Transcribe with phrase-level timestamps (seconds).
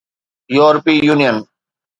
[0.57, 1.37] يورپي يونين